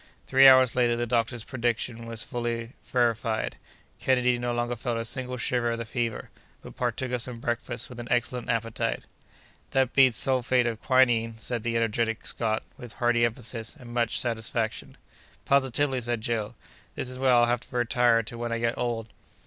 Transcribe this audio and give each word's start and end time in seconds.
Three 0.25 0.47
hours 0.47 0.75
later, 0.75 0.97
the 0.97 1.05
doctor's 1.05 1.43
prediction 1.43 2.07
was 2.07 2.23
fully 2.23 2.71
verified. 2.83 3.57
Kennedy 3.99 4.39
no 4.39 4.51
longer 4.51 4.75
felt 4.75 4.97
a 4.97 5.05
single 5.05 5.37
shiver 5.37 5.69
of 5.69 5.77
the 5.77 5.85
fever, 5.85 6.31
but 6.63 6.75
partook 6.75 7.11
of 7.11 7.21
some 7.21 7.37
breakfast 7.39 7.87
with 7.87 7.99
an 7.99 8.07
excellent 8.09 8.49
appetite. 8.49 9.03
"That 9.69 9.93
beats 9.93 10.17
sulphate 10.17 10.65
of 10.65 10.81
quinine!" 10.81 11.35
said 11.37 11.61
the 11.61 11.77
energetic 11.77 12.25
Scot, 12.25 12.63
with 12.77 12.93
hearty 12.93 13.23
emphasis 13.25 13.77
and 13.79 13.93
much 13.93 14.19
satisfaction. 14.19 14.97
"Positively," 15.45 16.01
said 16.01 16.21
Joe, 16.21 16.55
"this 16.95 17.07
is 17.07 17.19
where 17.19 17.31
I'll 17.33 17.45
have 17.45 17.59
to 17.59 17.77
retire 17.77 18.23
to 18.23 18.39
when 18.39 18.51
I 18.51 18.57
get 18.57 18.79
old!" 18.79 19.09